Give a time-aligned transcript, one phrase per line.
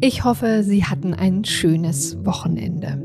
[0.00, 3.02] Ich hoffe, Sie hatten ein schönes Wochenende.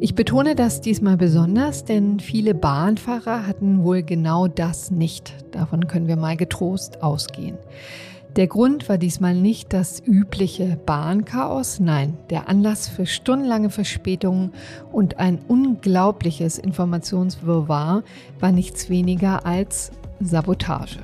[0.00, 5.34] Ich betone das diesmal besonders, denn viele Bahnfahrer hatten wohl genau das nicht.
[5.52, 7.58] Davon können wir mal getrost ausgehen.
[8.36, 14.52] Der Grund war diesmal nicht das übliche Bahnchaos, nein, der Anlass für stundenlange Verspätungen
[14.92, 18.02] und ein unglaubliches Informationswirrwarr
[18.38, 21.00] war nichts weniger als Sabotage.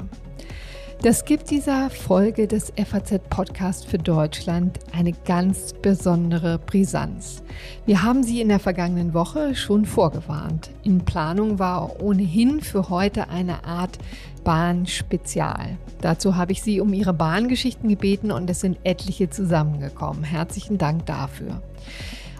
[1.06, 7.44] Das gibt dieser Folge des FAZ Podcast für Deutschland eine ganz besondere Brisanz.
[7.84, 10.70] Wir haben sie in der vergangenen Woche schon vorgewarnt.
[10.82, 13.98] In Planung war ohnehin für heute eine Art
[14.42, 15.78] Bahnspezial.
[16.00, 20.24] Dazu habe ich Sie um Ihre Bahngeschichten gebeten und es sind etliche zusammengekommen.
[20.24, 21.62] Herzlichen Dank dafür.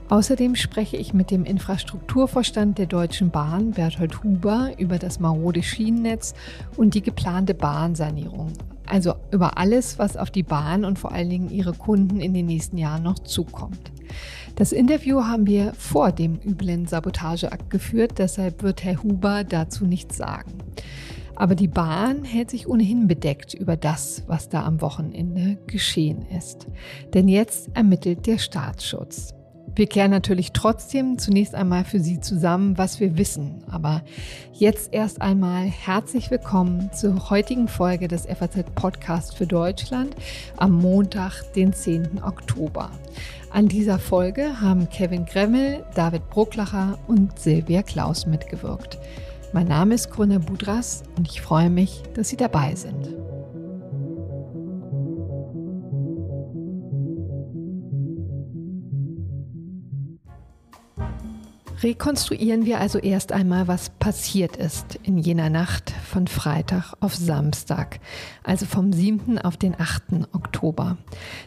[0.09, 6.35] Außerdem spreche ich mit dem Infrastrukturvorstand der Deutschen Bahn, Berthold Huber, über das marode Schienennetz
[6.77, 8.53] und die geplante Bahnsanierung.
[8.87, 12.47] Also über alles, was auf die Bahn und vor allen Dingen ihre Kunden in den
[12.47, 13.91] nächsten Jahren noch zukommt.
[14.55, 20.17] Das Interview haben wir vor dem üblen Sabotageakt geführt, deshalb wird Herr Huber dazu nichts
[20.17, 20.53] sagen.
[21.35, 26.69] Aber die Bahn hält sich ohnehin bedeckt über das, was da am Wochenende geschehen ist.
[27.13, 29.36] Denn jetzt ermittelt der Staatsschutz.
[29.77, 33.63] Wir kehren natürlich trotzdem zunächst einmal für Sie zusammen, was wir wissen.
[33.71, 34.01] Aber
[34.55, 40.17] jetzt erst einmal herzlich willkommen zur heutigen Folge des FAZ Podcast für Deutschland
[40.57, 42.23] am Montag, den 10.
[42.23, 42.91] Oktober.
[43.51, 48.99] An dieser Folge haben Kevin Gremmel, David Brucklacher und Silvia Klaus mitgewirkt.
[49.53, 53.26] Mein Name ist Grüne Budras und ich freue mich, dass Sie dabei sind.
[61.83, 68.01] Rekonstruieren wir also erst einmal, was passiert ist in jener Nacht von Freitag auf Samstag,
[68.43, 69.39] also vom 7.
[69.39, 70.27] auf den 8.
[70.33, 70.97] Oktober.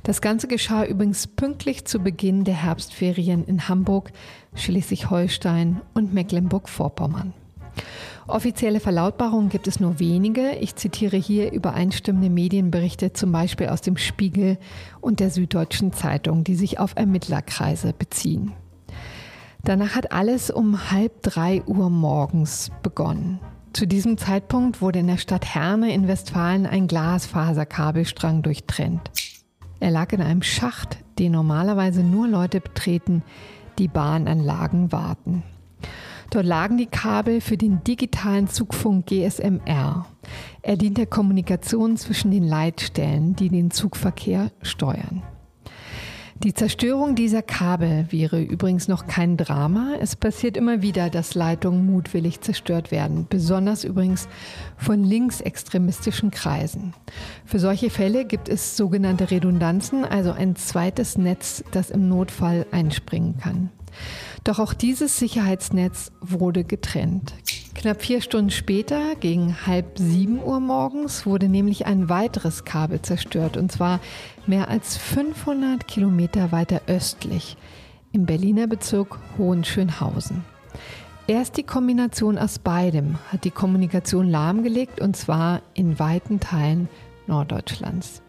[0.04, 4.12] Das Ganze geschah übrigens pünktlich zu Beginn der Herbstferien in Hamburg,
[4.54, 7.34] Schleswig-Holstein und Mecklenburg-Vorpommern.
[8.28, 10.52] Offizielle Verlautbarungen gibt es nur wenige.
[10.60, 14.60] Ich zitiere hier übereinstimmende Medienberichte, zum Beispiel aus dem Spiegel
[15.02, 18.54] und der Süddeutschen Zeitung, die sich auf Ermittlerkreise beziehen.
[19.70, 23.40] Danach hat alles um halb drei Uhr morgens begonnen.
[23.72, 29.12] Zu diesem Zeitpunkt wurde in der Stadt Herne in Westfalen ein Glasfaserkabelstrang durchtrennt.
[29.80, 33.22] Er lag in einem Schacht, den normalerweise nur Leute betreten,
[33.78, 35.44] die Bahnanlagen warten.
[36.32, 40.08] Dort lagen die Kabel für den digitalen Zugfunk GSMR.
[40.64, 45.22] Er dient der Kommunikation zwischen den Leitstellen, die den Zugverkehr steuern.
[46.44, 49.96] Die Zerstörung dieser Kabel wäre übrigens noch kein Drama.
[50.00, 54.30] Es passiert immer wieder, dass Leitungen mutwillig zerstört werden, besonders übrigens
[54.78, 56.94] von linksextremistischen Kreisen.
[57.44, 63.38] Für solche Fälle gibt es sogenannte Redundanzen, also ein zweites Netz, das im Notfall einspringen
[63.38, 63.70] kann.
[64.44, 67.34] Doch auch dieses Sicherheitsnetz wurde getrennt.
[67.76, 73.56] Knapp vier Stunden später, gegen halb sieben Uhr morgens, wurde nämlich ein weiteres Kabel zerstört,
[73.56, 74.00] und zwar
[74.48, 77.56] mehr als 500 Kilometer weiter östlich
[78.12, 80.44] im Berliner Bezirk Hohenschönhausen.
[81.28, 86.90] Erst die Kombination aus beidem hat die Kommunikation lahmgelegt, und zwar in weiten Teilen
[87.28, 88.24] Norddeutschlands.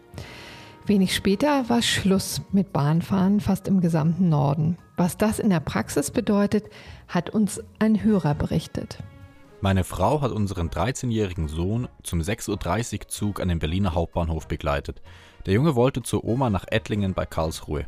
[0.85, 4.77] Wenig später war Schluss mit Bahnfahren fast im gesamten Norden.
[5.01, 6.65] Was das in der Praxis bedeutet,
[7.07, 8.99] hat uns ein Hörer berichtet.
[9.59, 15.01] Meine Frau hat unseren 13-jährigen Sohn zum 6.30 Uhr Zug an den Berliner Hauptbahnhof begleitet.
[15.47, 17.87] Der Junge wollte zur Oma nach Ettlingen bei Karlsruhe.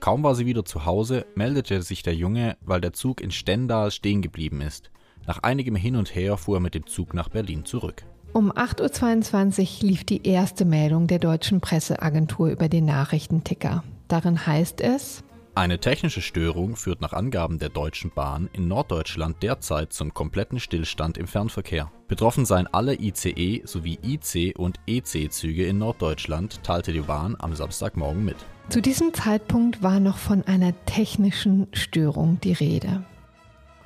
[0.00, 3.90] Kaum war sie wieder zu Hause, meldete sich der Junge, weil der Zug in Stendal
[3.90, 4.90] stehen geblieben ist.
[5.26, 8.04] Nach einigem Hin und Her fuhr er mit dem Zug nach Berlin zurück.
[8.34, 13.82] Um 8.22 Uhr lief die erste Meldung der deutschen Presseagentur über den Nachrichtenticker.
[14.08, 15.24] Darin heißt es,
[15.56, 21.16] eine technische Störung führt nach Angaben der Deutschen Bahn in Norddeutschland derzeit zum kompletten Stillstand
[21.16, 21.92] im Fernverkehr.
[22.08, 28.24] Betroffen seien alle ICE sowie IC und EC-Züge in Norddeutschland, teilte die Bahn am Samstagmorgen
[28.24, 28.36] mit.
[28.68, 33.04] Zu diesem Zeitpunkt war noch von einer technischen Störung die Rede.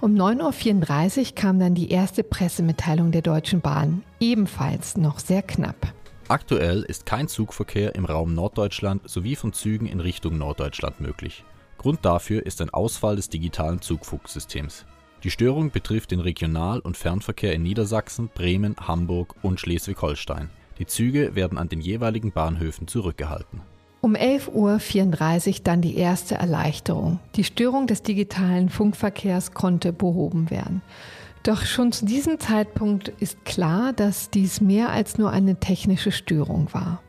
[0.00, 5.93] Um 9.34 Uhr kam dann die erste Pressemitteilung der Deutschen Bahn, ebenfalls noch sehr knapp.
[6.29, 11.44] Aktuell ist kein Zugverkehr im Raum Norddeutschland sowie von Zügen in Richtung Norddeutschland möglich.
[11.79, 14.85] Grund dafür ist ein Ausfall des digitalen Zugfunksystems.
[15.25, 20.51] Die Störung betrifft den Regional- und Fernverkehr in Niedersachsen, Bremen, Hamburg und Schleswig-Holstein.
[20.79, 23.63] Die Züge werden an den jeweiligen Bahnhöfen zurückgehalten.
[24.01, 27.19] Um 11.34 Uhr dann die erste Erleichterung.
[27.35, 30.83] Die Störung des digitalen Funkverkehrs konnte behoben werden.
[31.43, 36.69] Doch schon zu diesem Zeitpunkt ist klar, dass dies mehr als nur eine technische Störung
[36.73, 37.03] war.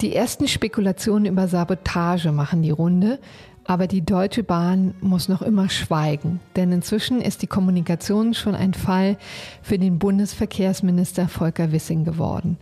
[0.00, 3.18] Die ersten Spekulationen über Sabotage machen die Runde,
[3.66, 8.74] aber die Deutsche Bahn muss noch immer schweigen, denn inzwischen ist die Kommunikation schon ein
[8.74, 9.16] Fall
[9.62, 12.58] für den Bundesverkehrsminister Volker Wissing geworden.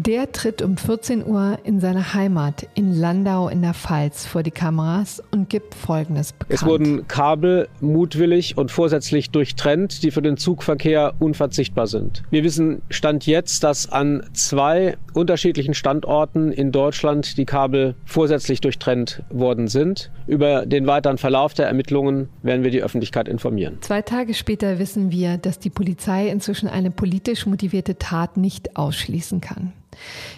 [0.00, 4.52] Der tritt um 14 Uhr in seiner Heimat in Landau in der Pfalz vor die
[4.52, 6.54] Kameras und gibt Folgendes bekannt.
[6.56, 12.22] Es wurden Kabel mutwillig und vorsätzlich durchtrennt, die für den Zugverkehr unverzichtbar sind.
[12.30, 19.24] Wir wissen Stand jetzt, dass an zwei unterschiedlichen Standorten in Deutschland die Kabel vorsätzlich durchtrennt
[19.30, 20.12] worden sind.
[20.28, 23.78] Über den weiteren Verlauf der Ermittlungen werden wir die Öffentlichkeit informieren.
[23.80, 29.40] Zwei Tage später wissen wir, dass die Polizei inzwischen eine politisch motivierte Tat nicht ausschließen
[29.40, 29.72] kann.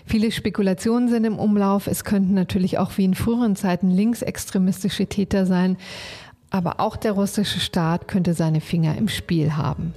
[0.06, 1.86] Viele Spekulationen sind im Umlauf.
[1.86, 5.76] Es könnten natürlich auch wie in früheren Zeiten linksextremistische Täter sein.
[6.50, 9.94] Aber auch der russische Staat könnte seine Finger im Spiel haben.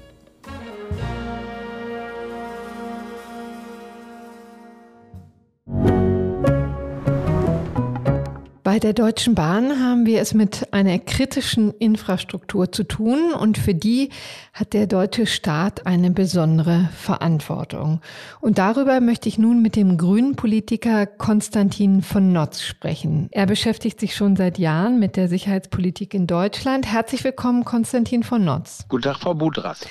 [8.73, 13.75] Bei der Deutschen Bahn haben wir es mit einer kritischen Infrastruktur zu tun und für
[13.75, 14.09] die
[14.51, 18.01] hat der deutsche Staat eine besondere Verantwortung.
[18.41, 23.27] Und darüber möchte ich nun mit dem grünen Politiker Konstantin von Notz sprechen.
[23.29, 26.91] Er beschäftigt sich schon seit Jahren mit der Sicherheitspolitik in Deutschland.
[26.91, 28.85] Herzlich willkommen, Konstantin von Notz.
[28.89, 29.87] Guten Tag, Frau Budras.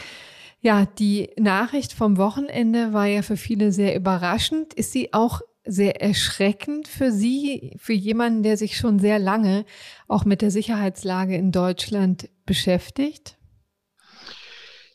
[0.60, 4.74] Ja, die Nachricht vom Wochenende war ja für viele sehr überraschend.
[4.74, 9.64] Ist sie auch sehr erschreckend für Sie, für jemanden, der sich schon sehr lange
[10.08, 13.36] auch mit der Sicherheitslage in Deutschland beschäftigt?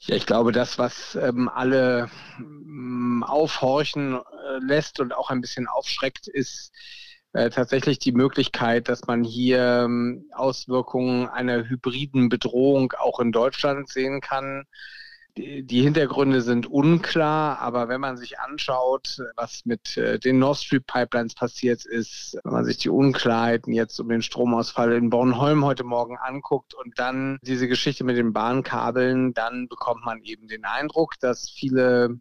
[0.02, 2.10] Ja, ich glaube, das, was ähm, alle
[2.40, 6.72] ähm, aufhorchen äh, lässt und auch ein bisschen aufschreckt, ist
[7.34, 13.90] äh, tatsächlich die Möglichkeit, dass man hier ähm, Auswirkungen einer hybriden Bedrohung auch in Deutschland
[13.90, 14.64] sehen kann
[15.38, 20.84] die Hintergründe sind unklar, aber wenn man sich anschaut, was mit äh, den Nord Stream
[20.84, 25.84] Pipelines passiert ist, wenn man sich die Unklarheiten jetzt um den Stromausfall in Bornholm heute
[25.84, 31.20] Morgen anguckt und dann diese Geschichte mit den Bahnkabeln, dann bekommt man eben den Eindruck,
[31.20, 32.20] dass viele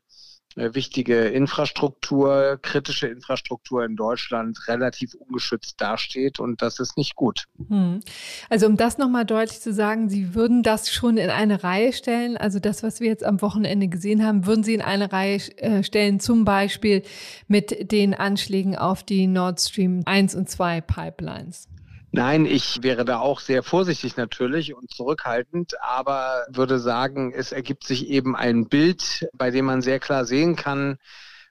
[0.56, 7.44] wichtige Infrastruktur, kritische Infrastruktur in Deutschland relativ ungeschützt dasteht und das ist nicht gut.
[7.68, 8.00] Hm.
[8.48, 12.36] Also um das nochmal deutlich zu sagen, Sie würden das schon in eine Reihe stellen,
[12.36, 15.82] also das, was wir jetzt am Wochenende gesehen haben, würden Sie in eine Reihe äh,
[15.82, 17.02] stellen, zum Beispiel
[17.48, 21.68] mit den Anschlägen auf die Nord Stream 1 und 2 Pipelines.
[22.12, 27.84] Nein, ich wäre da auch sehr vorsichtig natürlich und zurückhaltend, aber würde sagen, es ergibt
[27.84, 30.98] sich eben ein Bild, bei dem man sehr klar sehen kann,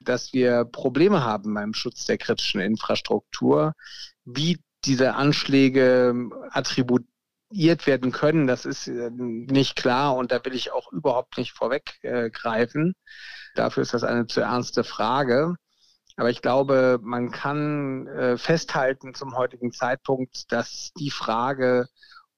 [0.00, 3.74] dass wir Probleme haben beim Schutz der kritischen Infrastruktur.
[4.24, 6.14] Wie diese Anschläge
[6.50, 11.52] attributiert werden können, das ist äh, nicht klar und da will ich auch überhaupt nicht
[11.52, 12.94] vorweggreifen.
[13.54, 15.56] Dafür ist das eine zu ernste Frage.
[16.16, 21.88] Aber ich glaube, man kann äh, festhalten zum heutigen Zeitpunkt, dass die Frage,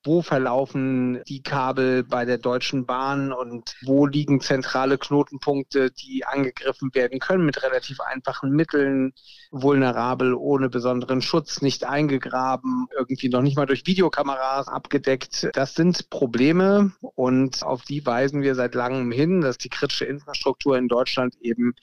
[0.08, 6.94] wo verlaufen die Kabel bei der Deutschen Bahn und wo liegen zentrale Knotenpunkte, die angegriffen
[6.94, 9.12] werden können mit relativ einfachen Mitteln,
[9.50, 15.50] vulnerabel, ohne besonderen Schutz, nicht eingegraben, irgendwie noch nicht mal durch Videokameras abgedeckt.
[15.52, 20.78] Das sind Probleme und auf die weisen wir seit langem hin, dass die kritische Infrastruktur
[20.78, 21.74] in Deutschland eben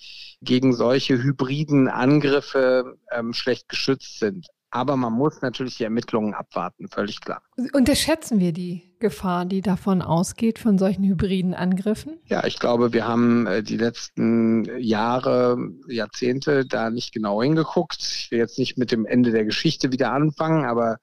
[0.42, 4.48] gegen solche hybriden Angriffe ähm, schlecht geschützt sind.
[4.76, 7.42] Aber man muss natürlich die Ermittlungen abwarten, völlig klar.
[7.72, 12.20] Unterschätzen wir die Gefahr, die davon ausgeht, von solchen hybriden Angriffen?
[12.26, 18.02] Ja, ich glaube, wir haben äh, die letzten Jahre, Jahrzehnte da nicht genau hingeguckt.
[18.02, 20.98] Ich will jetzt nicht mit dem Ende der Geschichte wieder anfangen, aber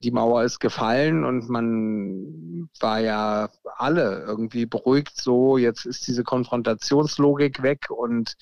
[0.00, 6.22] die Mauer ist gefallen und man war ja alle irgendwie beruhigt so, jetzt ist diese
[6.22, 8.34] Konfrontationslogik weg und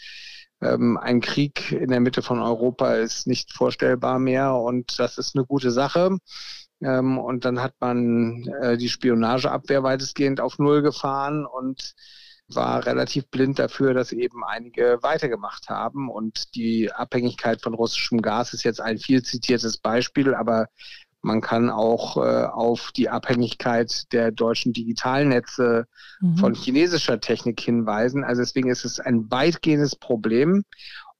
[0.65, 5.37] ähm, ein Krieg in der Mitte von Europa ist nicht vorstellbar mehr und das ist
[5.37, 6.19] eine gute Sache.
[6.83, 11.95] Ähm, und dann hat man äh, die Spionageabwehr weitestgehend auf Null gefahren und
[12.49, 16.11] war relativ blind dafür, dass eben einige weitergemacht haben.
[16.11, 20.67] Und die Abhängigkeit von russischem Gas ist jetzt ein viel zitiertes Beispiel, aber
[21.25, 25.87] man kann auch äh, auf die Abhängigkeit der deutschen Digitalnetze
[26.21, 26.37] mhm.
[26.37, 28.25] von chinesischer Technik hinweisen.
[28.25, 30.65] Also deswegen ist es ein weitgehendes Problem.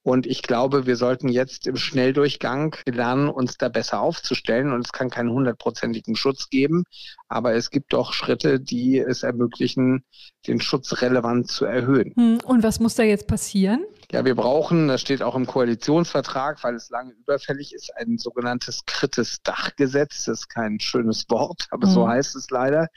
[0.03, 4.71] Und ich glaube, wir sollten jetzt im Schnelldurchgang lernen, uns da besser aufzustellen.
[4.71, 6.83] Und es kann keinen hundertprozentigen Schutz geben,
[7.27, 10.03] aber es gibt doch Schritte, die es ermöglichen,
[10.45, 12.13] den Schutz relevant zu erhöhen.
[12.15, 13.83] Hm, und was muss da jetzt passieren?
[14.11, 18.85] Ja, wir brauchen, das steht auch im Koalitionsvertrag, weil es lange überfällig ist, ein sogenanntes
[18.85, 20.25] krittes Dachgesetz.
[20.25, 21.91] Das ist kein schönes Wort, aber mhm.
[21.91, 22.87] so heißt es leider.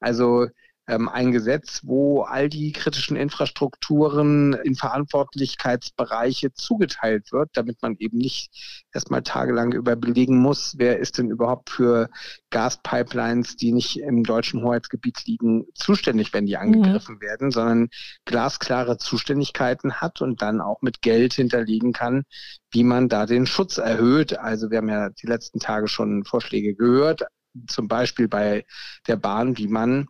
[0.00, 0.46] Also
[0.88, 8.16] ähm, ein Gesetz, wo all die kritischen Infrastrukturen in Verantwortlichkeitsbereiche zugeteilt wird, damit man eben
[8.16, 12.08] nicht erstmal tagelang überlegen muss, wer ist denn überhaupt für
[12.50, 16.62] Gaspipelines, die nicht im deutschen Hoheitsgebiet liegen, zuständig, wenn die mhm.
[16.62, 17.20] angegriffen mhm.
[17.20, 17.88] werden, sondern
[18.24, 22.24] glasklare Zuständigkeiten hat und dann auch mit Geld hinterlegen kann,
[22.70, 24.38] wie man da den Schutz erhöht.
[24.38, 27.24] Also wir haben ja die letzten Tage schon Vorschläge gehört,
[27.66, 28.64] zum Beispiel bei
[29.06, 30.06] der Bahn, wie man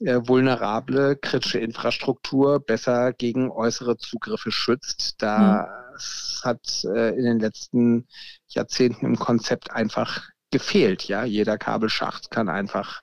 [0.00, 5.16] äh, vulnerable kritische Infrastruktur besser gegen äußere Zugriffe schützt.
[5.18, 6.48] Das mhm.
[6.48, 8.06] hat äh, in den letzten
[8.48, 11.04] Jahrzehnten im Konzept einfach gefehlt.
[11.04, 13.02] Ja, jeder Kabelschacht kann einfach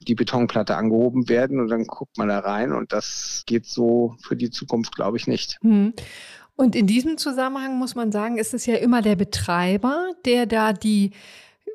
[0.00, 4.36] die Betonplatte angehoben werden und dann guckt man da rein und das geht so für
[4.36, 5.58] die Zukunft, glaube ich, nicht.
[5.62, 5.94] Mhm.
[6.56, 10.72] Und in diesem Zusammenhang muss man sagen, ist es ja immer der Betreiber, der da
[10.72, 11.10] die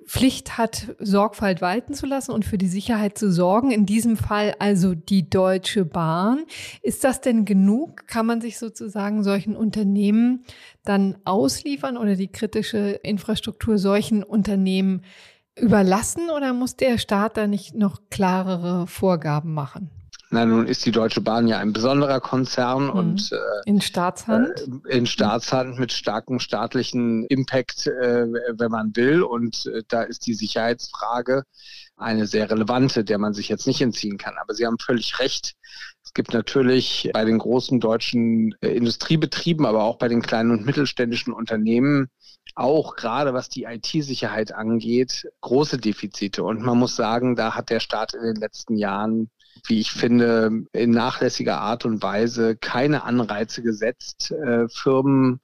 [0.09, 3.69] Pflicht hat, Sorgfalt walten zu lassen und für die Sicherheit zu sorgen.
[3.69, 6.45] In diesem Fall also die Deutsche Bahn.
[6.81, 8.07] Ist das denn genug?
[8.07, 10.45] Kann man sich sozusagen solchen Unternehmen
[10.83, 15.03] dann ausliefern oder die kritische Infrastruktur solchen Unternehmen
[15.55, 19.91] überlassen oder muss der Staat da nicht noch klarere Vorgaben machen?
[20.31, 22.89] Na, nun ist die Deutsche Bahn ja ein besonderer Konzern mhm.
[22.91, 24.67] und äh, in Staatshand.
[24.87, 29.23] Äh, in Staatshand mit starkem staatlichen Impact, äh, wenn man will.
[29.23, 31.43] Und äh, da ist die Sicherheitsfrage
[31.97, 34.35] eine sehr relevante, der man sich jetzt nicht entziehen kann.
[34.39, 35.55] Aber Sie haben völlig recht.
[36.03, 40.65] Es gibt natürlich bei den großen deutschen äh, Industriebetrieben, aber auch bei den kleinen und
[40.65, 42.09] mittelständischen Unternehmen
[42.55, 46.43] auch gerade was die IT-Sicherheit angeht, große Defizite.
[46.43, 49.29] Und man muss sagen, da hat der Staat in den letzten Jahren
[49.67, 55.39] wie ich finde, in nachlässiger Art und Weise keine Anreize gesetzt, äh, Firmen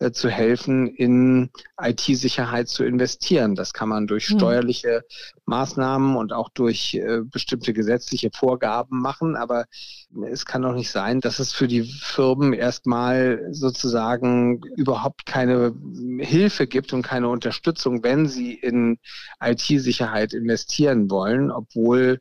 [0.00, 3.56] äh, zu helfen, in IT-Sicherheit zu investieren.
[3.56, 4.38] Das kann man durch hm.
[4.38, 5.02] steuerliche
[5.46, 9.34] Maßnahmen und auch durch äh, bestimmte gesetzliche Vorgaben machen.
[9.34, 9.64] Aber
[10.30, 15.74] es kann doch nicht sein, dass es für die Firmen erstmal sozusagen überhaupt keine
[16.20, 19.00] Hilfe gibt und keine Unterstützung, wenn sie in
[19.42, 22.20] IT-Sicherheit investieren wollen, obwohl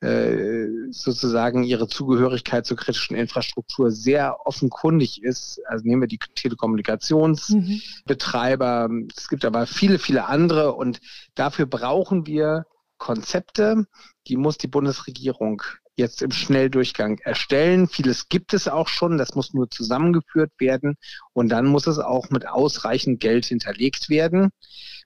[0.00, 5.60] sozusagen ihre Zugehörigkeit zur kritischen Infrastruktur sehr offenkundig ist.
[5.66, 8.88] Also nehmen wir die Telekommunikationsbetreiber.
[8.88, 9.08] Mhm.
[9.16, 11.00] Es gibt aber viele, viele andere und
[11.34, 12.66] dafür brauchen wir
[12.98, 13.86] Konzepte,
[14.26, 15.62] die muss die Bundesregierung
[15.98, 17.88] jetzt im Schnelldurchgang erstellen.
[17.88, 20.96] Vieles gibt es auch schon, das muss nur zusammengeführt werden
[21.32, 24.50] und dann muss es auch mit ausreichend Geld hinterlegt werden.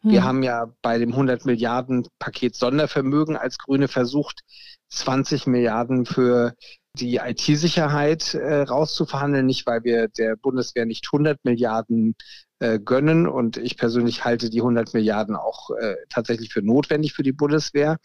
[0.03, 0.11] Hm.
[0.11, 4.41] Wir haben ja bei dem 100 Milliarden Paket Sondervermögen als Grüne versucht,
[4.91, 6.55] 20 Milliarden für
[6.95, 12.15] die IT-Sicherheit äh, rauszuverhandeln, nicht weil wir der Bundeswehr nicht 100 Milliarden
[12.63, 17.23] äh, gönnen und ich persönlich halte die 100 Milliarden auch äh, tatsächlich für notwendig für
[17.23, 17.99] die Bundeswehr,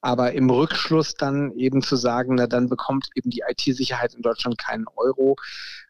[0.00, 4.58] aber im Rückschluss dann eben zu sagen, na dann bekommt eben die IT-Sicherheit in Deutschland
[4.58, 5.36] keinen Euro,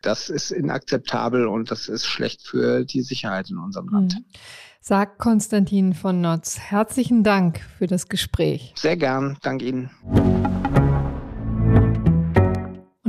[0.02, 4.14] das ist inakzeptabel und das ist schlecht für die Sicherheit in unserem Land.
[4.14, 4.25] Mhm
[4.85, 6.59] sagt Konstantin von Notz.
[6.59, 8.73] Herzlichen Dank für das Gespräch.
[8.75, 9.90] Sehr gern, danke Ihnen.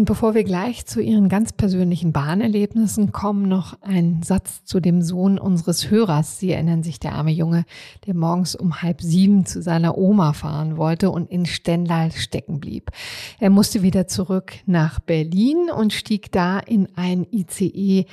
[0.03, 5.01] Und bevor wir gleich zu Ihren ganz persönlichen Bahnerlebnissen kommen, noch ein Satz zu dem
[5.01, 6.39] Sohn unseres Hörers.
[6.39, 7.63] Sie erinnern sich, der arme Junge,
[8.05, 12.91] der morgens um halb sieben zu seiner Oma fahren wollte und in Stendal stecken blieb.
[13.39, 18.05] Er musste wieder zurück nach Berlin und stieg da in ein ICE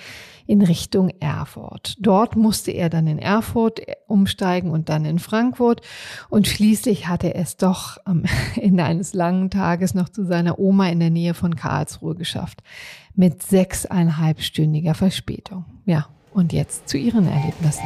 [0.47, 1.97] in Richtung Erfurt.
[1.99, 5.81] Dort musste er dann in Erfurt umsteigen und dann in Frankfurt.
[6.29, 10.89] Und schließlich hatte er es doch am Ende eines langen Tages noch zu seiner Oma
[10.89, 12.63] in der Nähe von Karl Karlsruhe geschafft.
[13.15, 15.65] Mit sechseinhalbstündiger Verspätung.
[15.87, 17.85] Ja, und jetzt zu Ihren Erlebnissen.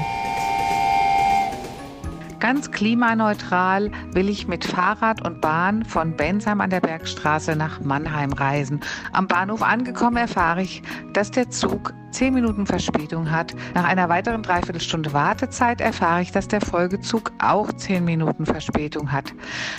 [2.44, 8.34] Ganz klimaneutral will ich mit Fahrrad und Bahn von Bensheim an der Bergstraße nach Mannheim
[8.34, 8.80] reisen.
[9.14, 10.82] Am Bahnhof angekommen erfahre ich,
[11.14, 13.54] dass der Zug zehn Minuten Verspätung hat.
[13.72, 19.32] Nach einer weiteren Dreiviertelstunde Wartezeit erfahre ich, dass der Folgezug auch zehn Minuten Verspätung hat.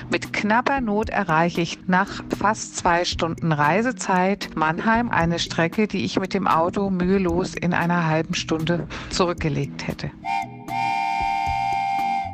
[0.10, 6.20] Mit knapper Not erreiche ich nach fast zwei Stunden Reisezeit Mannheim, eine Strecke, die ich
[6.20, 10.10] mit dem Auto mühelos in einer halben Stunde zurückgelegt hätte.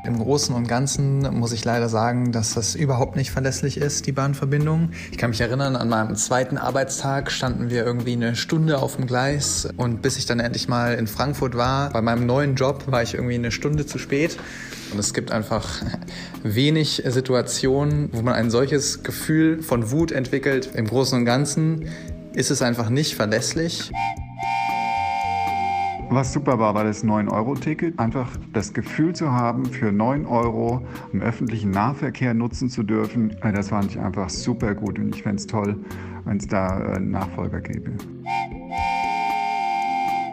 [0.03, 4.12] Im Großen und Ganzen muss ich leider sagen, dass das überhaupt nicht verlässlich ist, die
[4.12, 4.89] Bahnverbindung.
[5.12, 9.05] Ich kann mich erinnern, an meinem zweiten Arbeitstag standen wir irgendwie eine Stunde auf dem
[9.05, 13.03] Gleis und bis ich dann endlich mal in Frankfurt war, bei meinem neuen Job, war
[13.03, 14.38] ich irgendwie eine Stunde zu spät.
[14.91, 15.84] Und es gibt einfach
[16.43, 20.72] wenig Situationen, wo man ein solches Gefühl von Wut entwickelt.
[20.74, 21.89] Im Großen und Ganzen
[22.34, 23.91] ist es einfach nicht verlässlich.
[26.13, 27.98] Was super war, war das 9-Euro-Ticket.
[27.98, 33.53] Einfach das Gefühl zu haben, für 9 Euro im öffentlichen Nahverkehr nutzen zu dürfen, äh,
[33.53, 35.77] das fand ich einfach super gut und ich fände es toll,
[36.25, 37.94] wenn es da einen Nachfolger gäbe.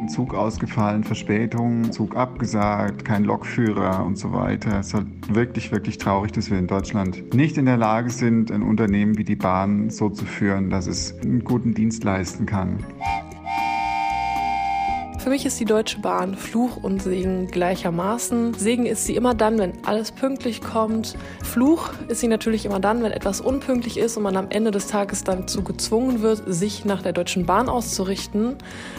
[0.08, 4.80] Zug ausgefallen, Verspätung, Zug abgesagt, kein Lokführer und so weiter.
[4.80, 8.50] Es ist halt wirklich, wirklich traurig, dass wir in Deutschland nicht in der Lage sind,
[8.50, 12.78] ein Unternehmen wie die Bahn so zu führen, dass es einen guten Dienst leisten kann.
[15.18, 18.54] Für mich ist die Deutsche Bahn Fluch und Segen gleichermaßen.
[18.54, 21.16] Segen ist sie immer dann, wenn alles pünktlich kommt.
[21.42, 24.86] Fluch ist sie natürlich immer dann, wenn etwas unpünktlich ist und man am Ende des
[24.86, 28.56] Tages dazu gezwungen wird, sich nach der Deutschen Bahn auszurichten.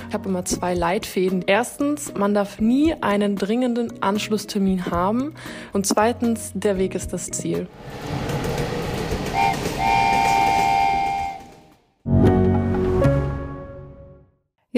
[0.10, 1.44] Ich habe immer zwei Leitfäden.
[1.48, 5.34] Erstens, man darf nie einen dringenden Anschlusstermin haben.
[5.72, 7.68] Und zweitens, der Weg ist das Ziel.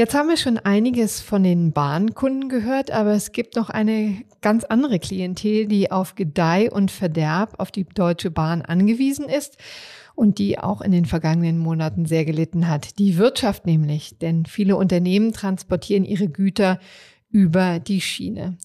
[0.02, 4.64] Jetzt haben wir schon einiges von den Bahnkunden gehört, aber es gibt noch eine ganz
[4.64, 9.58] andere Klientel, die auf Gedeih und Verderb auf die Deutsche Bahn angewiesen ist
[10.16, 12.98] und die auch in den vergangenen Monaten sehr gelitten hat.
[12.98, 16.80] Die Wirtschaft nämlich, denn viele Unternehmen transportieren ihre Güter
[17.30, 18.58] über die Schiene.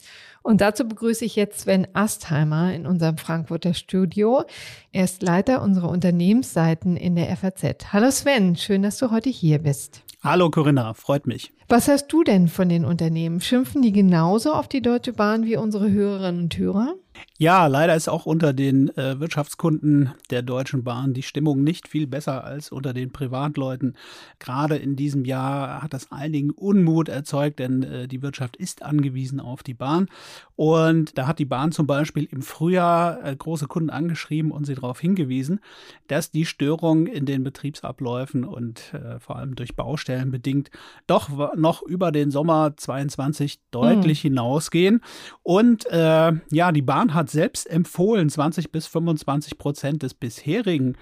[0.42, 4.44] Und dazu begrüße ich jetzt Sven Astheimer in unserem Frankfurter Studio.
[4.90, 7.92] Er ist Leiter unserer Unternehmensseiten in der FAZ.
[7.92, 10.05] Hallo Sven, schön, dass du heute hier bist.
[10.26, 11.52] Hallo Corinna, freut mich.
[11.68, 13.40] Was hast du denn von den Unternehmen?
[13.40, 16.96] Schimpfen die genauso auf die Deutsche Bahn wie unsere Hörerinnen und Hörer?
[17.38, 22.06] Ja, leider ist auch unter den äh, Wirtschaftskunden der Deutschen Bahn die Stimmung nicht viel
[22.06, 23.94] besser als unter den Privatleuten.
[24.38, 29.38] Gerade in diesem Jahr hat das einigen Unmut erzeugt, denn äh, die Wirtschaft ist angewiesen
[29.38, 30.08] auf die Bahn.
[30.56, 34.74] Und da hat die Bahn zum Beispiel im Frühjahr äh, große Kunden angeschrieben und sie
[34.74, 35.60] darauf hingewiesen,
[36.08, 40.70] dass die Störungen in den Betriebsabläufen und äh, vor allem durch Baustellen bedingt
[41.06, 44.28] doch noch über den Sommer 22 deutlich mhm.
[44.28, 45.02] hinausgehen.
[45.42, 50.96] Und äh, ja, die Bahn hat selbst empfohlen, 20 bis 25 Prozent des bisherigen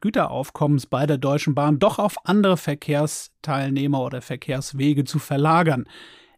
[0.00, 5.86] Güteraufkommens bei der Deutschen Bahn doch auf andere Verkehrsteilnehmer oder Verkehrswege zu verlagern.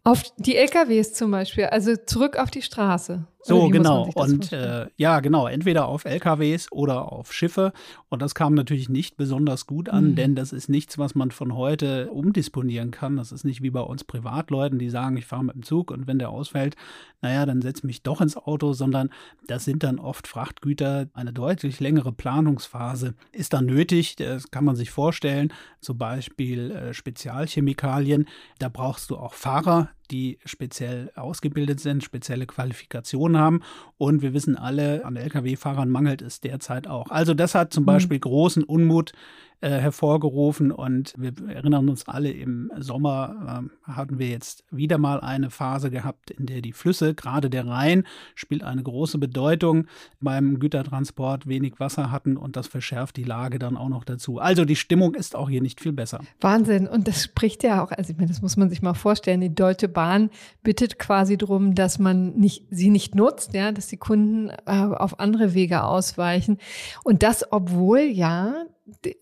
[0.05, 3.27] Auf die LKWs zum Beispiel, also zurück auf die Straße.
[3.49, 4.11] So, genau.
[4.14, 7.73] Und äh, ja, genau, entweder auf LKWs oder auf Schiffe.
[8.09, 10.14] Und das kam natürlich nicht besonders gut an, mhm.
[10.16, 13.16] denn das ist nichts, was man von heute umdisponieren kann.
[13.16, 16.07] Das ist nicht wie bei uns Privatleuten, die sagen, ich fahre mit dem Zug und
[16.07, 16.77] wenn der ausfällt,
[17.20, 19.11] naja, dann setze mich doch ins Auto, sondern
[19.46, 21.09] das sind dann oft Frachtgüter.
[21.14, 24.16] Eine deutlich längere Planungsphase ist dann nötig.
[24.16, 25.53] Das kann man sich vorstellen.
[25.81, 28.29] Zum Beispiel äh, Spezialchemikalien.
[28.59, 33.61] Da brauchst du auch Fahrer, die speziell ausgebildet sind, spezielle Qualifikationen haben.
[33.97, 37.11] Und wir wissen alle, an Lkw-Fahrern mangelt es derzeit auch.
[37.11, 37.87] Also das hat zum mhm.
[37.87, 39.12] Beispiel großen Unmut
[39.61, 40.71] äh, hervorgerufen.
[40.71, 45.90] Und wir erinnern uns alle, im Sommer äh, hatten wir jetzt wieder mal eine Phase
[45.90, 49.87] gehabt, in der die Flüsse, gerade der Rhein, spielt eine große Bedeutung
[50.21, 54.38] beim Gütertransport, wenig Wasser hatten und das verschärft die Lage dann auch noch dazu.
[54.38, 56.21] Also die Stimmung ist auch hier nicht viel besser.
[56.40, 56.87] Wahnsinn.
[56.87, 59.40] Und das spricht ja auch, also ich meine, das muss man sich mal vorstellen.
[59.40, 60.31] Die Deutsche Bahn
[60.62, 65.18] bittet quasi darum, dass man nicht, sie nicht nutzt, ja, dass die Kunden äh, auf
[65.21, 66.59] andere Wege ausweichen.
[67.05, 68.64] Und das, obwohl ja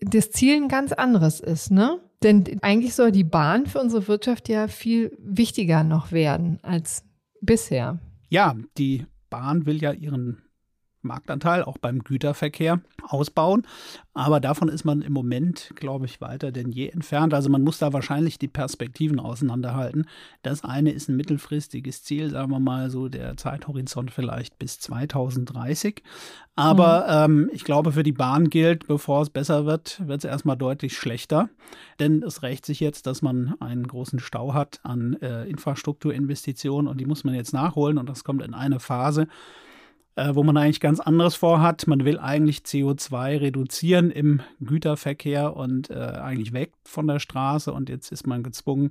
[0.01, 1.99] das Ziel ein ganz anderes ist, ne?
[2.23, 7.03] Denn eigentlich soll die Bahn für unsere Wirtschaft ja viel wichtiger noch werden als
[7.41, 7.99] bisher.
[8.29, 10.41] Ja, die Bahn will ja ihren
[11.07, 13.65] Marktanteil auch beim Güterverkehr ausbauen.
[14.13, 17.35] Aber davon ist man im Moment, glaube ich, weiter denn je entfernt.
[17.35, 20.07] Also man muss da wahrscheinlich die Perspektiven auseinanderhalten.
[20.41, 26.01] Das eine ist ein mittelfristiges Ziel, sagen wir mal so der Zeithorizont vielleicht bis 2030.
[26.55, 27.41] Aber mhm.
[27.43, 30.97] ähm, ich glaube, für die Bahn gilt, bevor es besser wird, wird es erstmal deutlich
[30.97, 31.49] schlechter.
[31.99, 36.99] Denn es rächt sich jetzt, dass man einen großen Stau hat an äh, Infrastrukturinvestitionen und
[36.99, 39.27] die muss man jetzt nachholen und das kommt in eine Phase,
[40.17, 41.85] äh, wo man eigentlich ganz anderes vorhat.
[41.85, 47.87] Man will eigentlich CO2 reduzieren im Güterverkehr und äh, eigentlich weg von der Straße und
[47.87, 48.89] jetzt ist man gezwungen,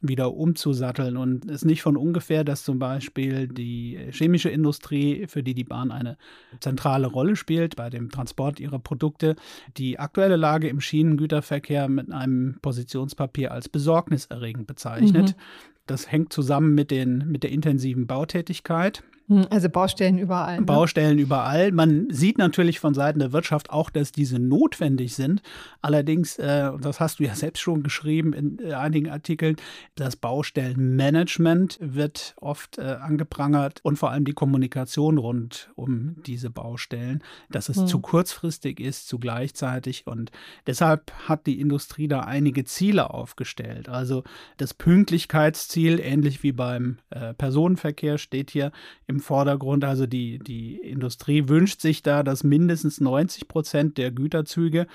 [0.00, 1.16] wieder umzusatteln.
[1.16, 5.64] Und es ist nicht von ungefähr, dass zum Beispiel die chemische Industrie, für die die
[5.64, 6.16] Bahn eine
[6.60, 9.34] zentrale Rolle spielt bei dem Transport ihrer Produkte,
[9.76, 15.30] die aktuelle Lage im Schienengüterverkehr mit einem Positionspapier als besorgniserregend bezeichnet.
[15.30, 15.40] Mhm.
[15.86, 19.02] Das hängt zusammen mit, den, mit der intensiven Bautätigkeit
[19.50, 20.58] also Baustellen überall.
[20.58, 20.66] Ne?
[20.66, 21.70] Baustellen überall.
[21.72, 25.42] Man sieht natürlich von Seiten der Wirtschaft auch, dass diese notwendig sind.
[25.82, 29.56] Allerdings, äh, das hast du ja selbst schon geschrieben in äh, einigen Artikeln,
[29.96, 37.22] das Baustellenmanagement wird oft äh, angeprangert und vor allem die Kommunikation rund um diese Baustellen,
[37.50, 37.86] dass es hm.
[37.86, 40.06] zu kurzfristig ist, zu gleichzeitig.
[40.06, 40.30] Und
[40.66, 43.88] deshalb hat die Industrie da einige Ziele aufgestellt.
[43.88, 44.24] Also
[44.56, 48.72] das Pünktlichkeitsziel, ähnlich wie beim äh, Personenverkehr, steht hier
[49.06, 49.84] im Vordergrund.
[49.84, 54.86] Also die, die Industrie wünscht sich da, dass mindestens 90 Prozent der Güterzüge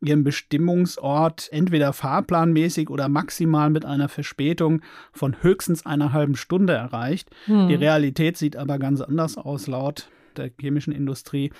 [0.00, 4.82] ihren Bestimmungsort entweder fahrplanmäßig oder maximal mit einer Verspätung
[5.12, 7.30] von höchstens einer halben Stunde erreicht.
[7.46, 7.68] Hm.
[7.68, 9.66] Die Realität sieht aber ganz anders aus.
[9.66, 11.52] Laut der chemischen Industrie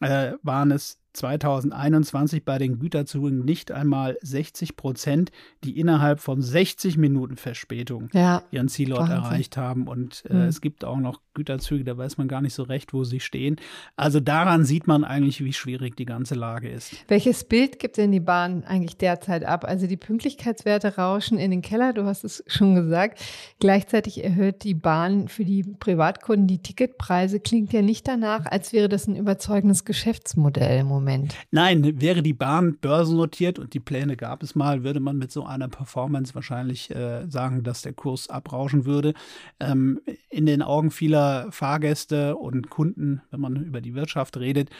[0.00, 5.30] äh, waren es 2021 bei den Güterzügen nicht einmal 60 Prozent,
[5.64, 9.16] die innerhalb von 60 Minuten Verspätung ja, ihren Zielort Wahnsinn.
[9.16, 9.88] erreicht haben.
[9.88, 10.40] Und äh, mhm.
[10.42, 13.56] es gibt auch noch Güterzüge, da weiß man gar nicht so recht, wo sie stehen.
[13.96, 16.94] Also daran sieht man eigentlich, wie schwierig die ganze Lage ist.
[17.08, 19.64] Welches Bild gibt denn die Bahn eigentlich derzeit ab?
[19.64, 23.20] Also die Pünktlichkeitswerte rauschen in den Keller, du hast es schon gesagt.
[23.58, 27.40] Gleichzeitig erhöht die Bahn für die Privatkunden die Ticketpreise.
[27.40, 31.34] Klingt ja nicht danach, als wäre das ein überzeugendes Geschäftsmodell im Moment.
[31.50, 35.44] Nein, wäre die Bahn börsennotiert und die Pläne gab es mal, würde man mit so
[35.44, 39.14] einer Performance wahrscheinlich äh, sagen, dass der Kurs abrauschen würde.
[39.58, 44.70] Ähm, in den Augen vieler Fahrgäste und Kunden, wenn man über die Wirtschaft redet,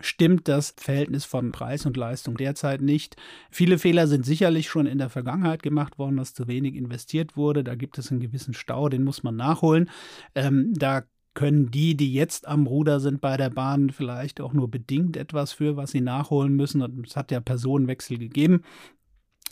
[0.00, 3.16] stimmt das Verhältnis von Preis und Leistung derzeit nicht.
[3.50, 7.64] Viele Fehler sind sicherlich schon in der Vergangenheit gemacht worden, dass zu wenig investiert wurde.
[7.64, 9.88] Da gibt es einen gewissen Stau, den muss man nachholen.
[10.34, 14.70] Ähm, da können die, die jetzt am Ruder sind bei der Bahn, vielleicht auch nur
[14.70, 16.82] bedingt etwas für, was sie nachholen müssen.
[16.82, 18.62] Und es hat ja Personenwechsel gegeben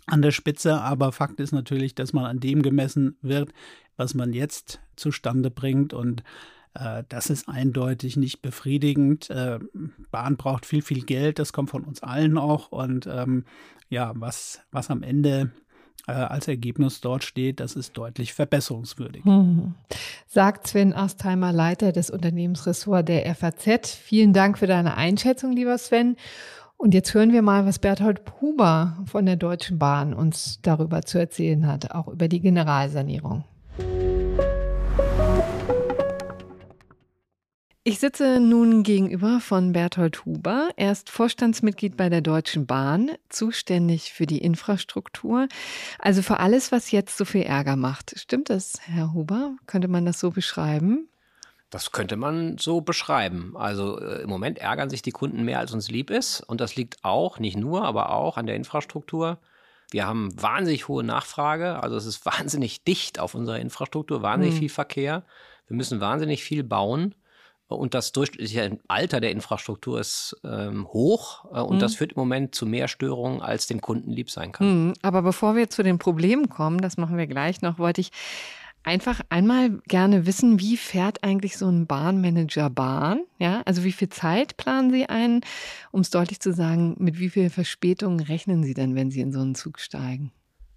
[0.07, 3.53] an der Spitze, aber Fakt ist natürlich, dass man an dem gemessen wird,
[3.97, 6.23] was man jetzt zustande bringt und
[6.75, 9.31] äh, das ist eindeutig nicht befriedigend.
[9.31, 9.61] Äh,
[10.11, 13.45] Bahn braucht viel, viel Geld, das kommt von uns allen auch und ähm,
[13.89, 15.51] ja, was, was am Ende
[16.07, 19.25] äh, als Ergebnis dort steht, das ist deutlich verbesserungswürdig.
[19.25, 19.75] Mhm.
[20.27, 23.91] Sagt Sven Astheimer, Leiter des Unternehmensressorts der FAZ.
[23.95, 26.17] Vielen Dank für deine Einschätzung, lieber Sven.
[26.77, 31.19] Und jetzt hören wir mal, was Berthold Huber von der Deutschen Bahn uns darüber zu
[31.19, 33.45] erzählen hat, auch über die Generalsanierung.
[37.83, 40.69] Ich sitze nun gegenüber von Berthold Huber.
[40.77, 45.49] Er ist Vorstandsmitglied bei der Deutschen Bahn, zuständig für die Infrastruktur,
[45.99, 48.13] also für alles, was jetzt so viel Ärger macht.
[48.19, 49.57] Stimmt das, Herr Huber?
[49.65, 51.09] Könnte man das so beschreiben?
[51.71, 53.57] Das könnte man so beschreiben.
[53.57, 56.43] Also äh, im Moment ärgern sich die Kunden mehr, als uns lieb ist.
[56.43, 59.39] Und das liegt auch, nicht nur, aber auch an der Infrastruktur.
[59.91, 61.83] Wir haben wahnsinnig hohe Nachfrage.
[61.83, 64.59] Also es ist wahnsinnig dicht auf unserer Infrastruktur, wahnsinnig mhm.
[64.59, 65.25] viel Verkehr.
[65.67, 67.15] Wir müssen wahnsinnig viel bauen.
[67.77, 71.81] Und das durchschnittliche Alter der Infrastruktur ist ähm, hoch äh, und mhm.
[71.81, 74.87] das führt im Moment zu mehr Störungen, als dem Kunden lieb sein kann.
[74.87, 74.95] Mhm.
[75.03, 78.11] Aber bevor wir zu den Problemen kommen, das machen wir gleich noch, wollte ich
[78.83, 83.23] einfach einmal gerne wissen, wie fährt eigentlich so ein Bahnmanager Bahn?
[83.39, 85.43] Ja, also wie viel Zeit planen Sie ein?
[85.91, 89.33] Um es deutlich zu sagen, mit wie viel Verspätung rechnen Sie denn, wenn Sie in
[89.33, 90.33] so einen Zug steigen?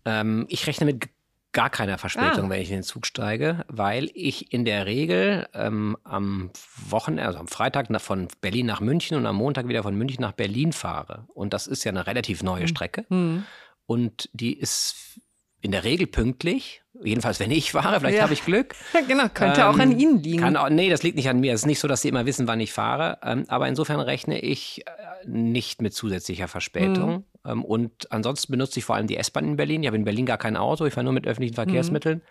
[0.06, 1.08] Ähm, ich rechne mit
[1.54, 2.50] gar keiner Verspätung, ah.
[2.50, 7.40] wenn ich in den Zug steige, weil ich in der Regel ähm, am Wochenende, also
[7.40, 10.74] am Freitag nach, von Berlin nach München und am Montag wieder von München nach Berlin
[10.74, 11.28] fahre.
[11.34, 12.68] Und das ist ja eine relativ neue hm.
[12.68, 13.06] Strecke.
[13.10, 13.46] Mhm.
[13.86, 15.20] Und die ist
[15.62, 16.83] in der Regel pünktlich.
[17.04, 18.24] Jedenfalls, wenn ich fahre, vielleicht ja.
[18.24, 18.76] habe ich Glück.
[18.94, 20.40] Ja, genau, könnte ähm, auch an ähm, Ihnen liegen.
[20.40, 21.54] Kann auch, nee, das liegt nicht an mir.
[21.54, 23.18] Es ist nicht so, dass Sie immer wissen, wann ich fahre.
[23.24, 27.12] Ähm, aber insofern rechne ich äh, nicht mit zusätzlicher Verspätung.
[27.12, 27.24] Mhm.
[27.46, 29.84] Ähm, und ansonsten benutze ich vor allem die S-Bahn in Berlin.
[29.84, 32.20] Ich habe in Berlin gar kein Auto, ich fahre nur mit öffentlichen Verkehrsmitteln.
[32.20, 32.22] Mhm.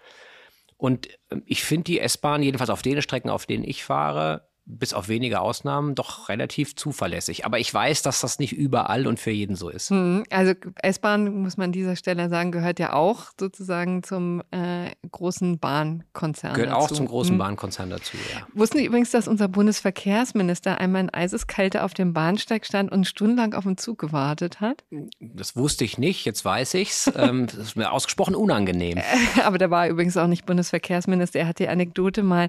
[0.76, 4.92] Und ähm, ich finde die S-Bahn, jedenfalls auf den Strecken, auf denen ich fahre, bis
[4.92, 7.44] auf wenige Ausnahmen doch relativ zuverlässig.
[7.44, 9.90] Aber ich weiß, dass das nicht überall und für jeden so ist.
[9.90, 14.90] Hm, also S-Bahn, muss man an dieser Stelle sagen, gehört ja auch sozusagen zum äh,
[15.11, 16.85] großen Bahnkonzern Gehört dazu.
[16.85, 17.38] auch zum großen hm.
[17.38, 18.46] Bahnkonzern dazu, ja.
[18.55, 23.55] Wussten Sie übrigens, dass unser Bundesverkehrsminister einmal in Eiseskälte auf dem Bahnsteig stand und stundenlang
[23.55, 24.85] auf den Zug gewartet hat?
[25.20, 27.11] Das wusste ich nicht, jetzt weiß ich's.
[27.16, 29.01] ähm, das ist mir ausgesprochen unangenehm.
[29.44, 31.40] Aber da war übrigens auch nicht Bundesverkehrsminister.
[31.40, 32.48] Er hat die Anekdote mal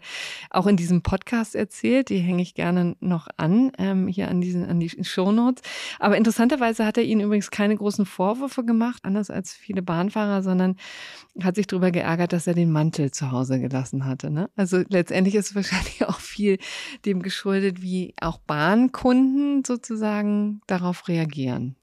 [0.52, 4.66] auch in diesem Podcast erzählt die hänge ich gerne noch an, ähm, hier an, diesen,
[4.66, 5.64] an die Shownotes.
[6.00, 10.76] Aber interessanterweise hat er ihnen übrigens keine großen Vorwürfe gemacht, anders als viele Bahnfahrer, sondern
[11.42, 14.30] hat sich darüber geärgert, dass er den Mantel zu Hause gelassen hatte.
[14.30, 14.50] Ne?
[14.56, 16.58] Also letztendlich ist wahrscheinlich auch viel
[17.06, 21.76] dem geschuldet, wie auch Bahnkunden sozusagen darauf reagieren.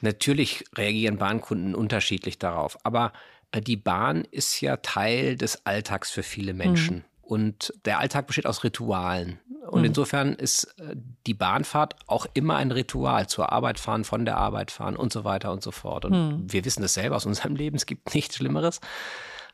[0.00, 3.12] Natürlich reagieren Bahnkunden unterschiedlich darauf, aber
[3.52, 6.96] äh, die Bahn ist ja Teil des Alltags für viele Menschen.
[6.96, 7.04] Mhm.
[7.32, 9.38] Und der Alltag besteht aus Ritualen.
[9.70, 9.86] Und mhm.
[9.86, 10.94] insofern ist äh,
[11.26, 13.26] die Bahnfahrt auch immer ein Ritual.
[13.26, 16.04] Zur Arbeit fahren, von der Arbeit fahren und so weiter und so fort.
[16.04, 16.52] Und mhm.
[16.52, 17.74] wir wissen das selber aus unserem Leben.
[17.74, 18.80] Es gibt nichts Schlimmeres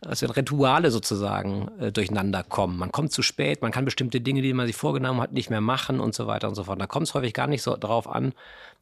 [0.01, 2.79] also Rituale sozusagen äh, durcheinander kommen.
[2.79, 5.61] Man kommt zu spät, man kann bestimmte Dinge, die man sich vorgenommen hat, nicht mehr
[5.61, 6.81] machen und so weiter und so fort.
[6.81, 8.33] Da kommt es häufig gar nicht so darauf an,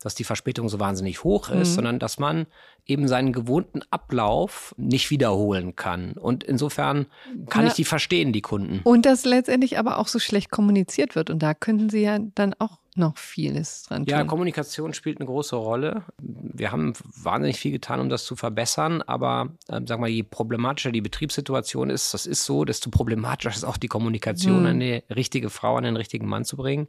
[0.02, 1.74] dass die Verspätung so wahnsinnig hoch ist, mhm.
[1.74, 2.46] sondern dass man
[2.85, 6.12] eben seinen gewohnten Ablauf nicht wiederholen kann.
[6.12, 7.07] Und insofern
[7.48, 7.68] kann ja.
[7.68, 8.81] ich die verstehen, die Kunden.
[8.85, 11.31] Und dass letztendlich aber auch so schlecht kommuniziert wird.
[11.31, 14.11] Und da könnten Sie ja dann auch noch vieles dran tun.
[14.11, 16.02] Ja, Kommunikation spielt eine große Rolle.
[16.18, 20.92] Wir haben wahnsinnig viel getan, um das zu verbessern, aber äh, sag mal, je problematischer
[20.92, 24.66] die Betriebssituation ist, das ist so, desto problematischer ist auch die Kommunikation hm.
[24.66, 26.88] an die richtige Frau, an den richtigen Mann zu bringen.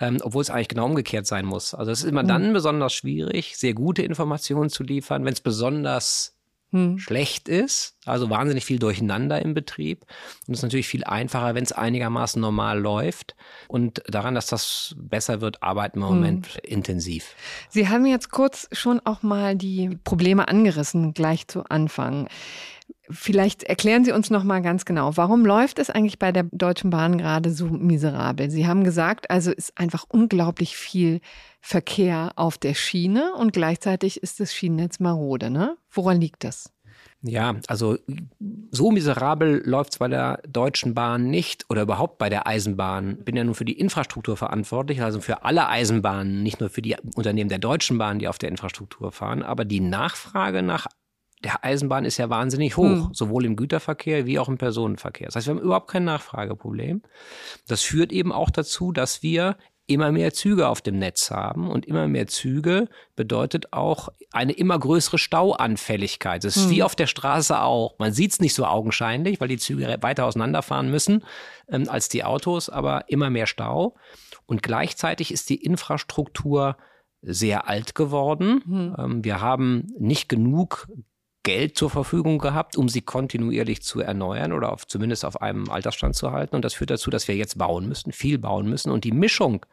[0.00, 1.74] Ähm, obwohl es eigentlich genau umgekehrt sein muss.
[1.74, 2.28] Also es ist immer hm.
[2.28, 6.34] dann besonders schwierig, sehr gute Informationen zu liefern, wenn es besonders
[6.72, 6.98] hm.
[6.98, 10.04] schlecht ist, also wahnsinnig viel Durcheinander im Betrieb.
[10.46, 13.36] Und es ist natürlich viel einfacher, wenn es einigermaßen normal läuft.
[13.68, 16.20] Und daran, dass das besser wird, arbeiten wir im hm.
[16.20, 17.34] Moment intensiv.
[17.68, 22.28] Sie haben jetzt kurz schon auch mal die Probleme angerissen, gleich zu Anfang.
[23.10, 26.90] Vielleicht erklären Sie uns noch mal ganz genau, warum läuft es eigentlich bei der Deutschen
[26.90, 28.50] Bahn gerade so miserabel?
[28.50, 31.20] Sie haben gesagt, also ist einfach unglaublich viel
[31.64, 35.48] Verkehr auf der Schiene und gleichzeitig ist das Schienennetz marode.
[35.48, 35.76] Ne?
[35.90, 36.72] Woran liegt das?
[37.22, 37.98] Ja, also
[38.72, 43.18] so miserabel läuft es bei der Deutschen Bahn nicht oder überhaupt bei der Eisenbahn.
[43.20, 46.82] Ich bin ja nun für die Infrastruktur verantwortlich, also für alle Eisenbahnen, nicht nur für
[46.82, 49.44] die Unternehmen der Deutschen Bahn, die auf der Infrastruktur fahren.
[49.44, 50.88] Aber die Nachfrage nach
[51.44, 53.10] der Eisenbahn ist ja wahnsinnig hoch, hm.
[53.12, 55.26] sowohl im Güterverkehr wie auch im Personenverkehr.
[55.26, 57.02] Das heißt, wir haben überhaupt kein Nachfrageproblem.
[57.68, 61.86] Das führt eben auch dazu, dass wir immer mehr Züge auf dem Netz haben und
[61.86, 66.44] immer mehr Züge bedeutet auch eine immer größere Stauanfälligkeit.
[66.44, 66.70] Das ist hm.
[66.70, 67.98] wie auf der Straße auch.
[67.98, 71.24] Man sieht es nicht so augenscheinlich, weil die Züge weiter auseinanderfahren müssen
[71.68, 73.96] ähm, als die Autos, aber immer mehr Stau.
[74.46, 76.76] Und gleichzeitig ist die Infrastruktur
[77.22, 78.62] sehr alt geworden.
[78.64, 78.96] Hm.
[78.98, 80.88] Ähm, wir haben nicht genug
[81.42, 86.14] Geld zur Verfügung gehabt, um sie kontinuierlich zu erneuern oder auf, zumindest auf einem Altersstand
[86.14, 86.54] zu halten.
[86.54, 88.90] Und das führt dazu, dass wir jetzt bauen müssen, viel bauen müssen.
[88.90, 89.66] Und die Mischung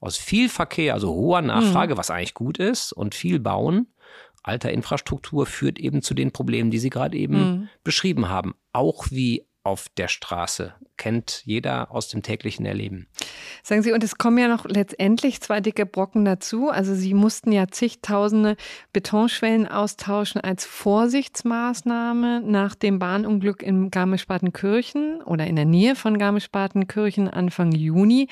[0.00, 1.98] aus viel Verkehr, also hoher Nachfrage, mhm.
[1.98, 3.88] was eigentlich gut ist, und viel Bauen,
[4.42, 7.68] alter Infrastruktur führt eben zu den Problemen, die Sie gerade eben mhm.
[7.84, 8.54] beschrieben haben.
[8.72, 10.74] Auch wie auf der Straße.
[10.96, 13.08] Kennt jeder aus dem täglichen Erleben.
[13.62, 16.68] Sagen Sie, und es kommen ja noch letztendlich zwei dicke Brocken dazu.
[16.68, 18.56] Also Sie mussten ja zigtausende
[18.92, 27.28] Betonschwellen austauschen als Vorsichtsmaßnahme nach dem Bahnunglück in Garmisch-Partenkirchen oder in der Nähe von Garmisch-Partenkirchen
[27.28, 28.28] Anfang Juni,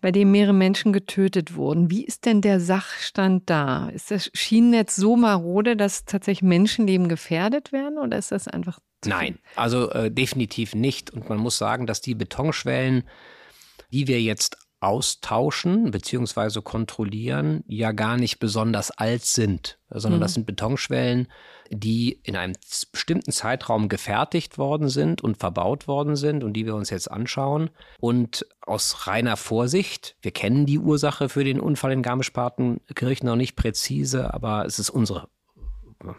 [0.00, 1.90] bei dem mehrere Menschen getötet wurden.
[1.90, 3.88] Wie ist denn der Sachstand da?
[3.90, 9.38] Ist das Schienennetz so marode, dass tatsächlich Menschenleben gefährdet werden oder ist das einfach Nein,
[9.54, 11.10] also äh, definitiv nicht.
[11.10, 13.04] Und man muss sagen, dass die Betonschwellen,
[13.90, 16.60] die wir jetzt austauschen bzw.
[16.62, 20.22] kontrollieren, ja gar nicht besonders alt sind, sondern mhm.
[20.22, 21.26] das sind Betonschwellen,
[21.70, 22.54] die in einem
[22.92, 27.70] bestimmten Zeitraum gefertigt worden sind und verbaut worden sind und die wir uns jetzt anschauen.
[27.98, 33.56] Und aus reiner Vorsicht, wir kennen die Ursache für den Unfall in Garmisch-Partenkirchen noch nicht
[33.56, 35.28] präzise, aber es ist unsere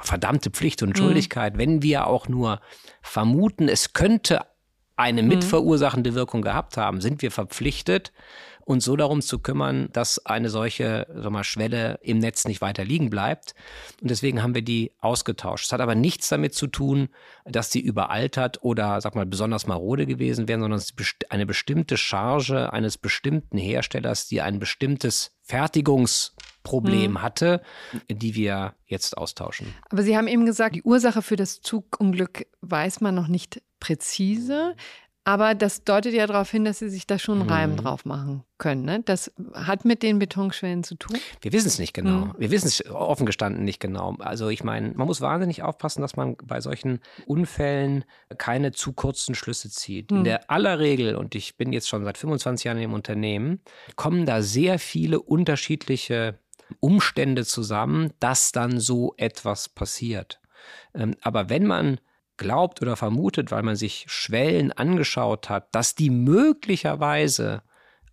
[0.02, 0.96] verdammte Pflicht und mhm.
[0.96, 1.60] Schuldigkeit, mhm.
[1.60, 2.60] wenn wir auch nur
[3.02, 4.42] vermuten, es könnte
[4.96, 5.30] eine mhm.
[5.30, 8.12] mitverursachende Wirkung gehabt haben, sind wir verpflichtet,
[8.70, 12.86] uns so darum zu kümmern, dass eine solche sag mal, Schwelle im Netz nicht weiter
[12.86, 13.56] liegen bleibt.
[14.00, 15.65] Und deswegen haben wir die ausgetauscht.
[15.65, 17.10] Es hat aber nichts damit zu tun,
[17.46, 21.98] dass sie überaltert oder sag mal besonders marode gewesen wären, sondern es ist eine bestimmte
[21.98, 25.36] Charge eines bestimmten Herstellers, die ein bestimmtes
[26.69, 27.22] Fertigungsproblem hm.
[27.22, 27.62] hatte,
[28.10, 29.74] die wir jetzt austauschen.
[29.89, 34.76] Aber Sie haben eben gesagt, die Ursache für das Zugunglück weiß man noch nicht präzise.
[35.26, 37.78] Aber das deutet ja darauf hin, dass sie sich da schon einen Reim mhm.
[37.78, 38.84] drauf machen können.
[38.84, 39.04] Ne?
[39.06, 41.17] Das hat mit den Betonschwellen zu tun?
[41.41, 42.26] Wir wissen es nicht genau.
[42.26, 42.34] Mhm.
[42.39, 44.15] Wir wissen es offen gestanden nicht genau.
[44.17, 48.06] Also ich meine, man muss wahnsinnig aufpassen, dass man bei solchen Unfällen
[48.39, 50.10] keine zu kurzen Schlüsse zieht.
[50.10, 50.17] Mhm.
[50.19, 53.62] In der aller Regel, und ich bin jetzt schon seit 25 Jahren im Unternehmen,
[53.95, 56.39] kommen da sehr viele unterschiedliche
[56.79, 60.39] Umstände zusammen, dass dann so etwas passiert.
[60.93, 61.99] Ähm, aber wenn man
[62.38, 67.62] glaubt oder vermutet, weil man sich Schwellen angeschaut hat, dass die möglicherweise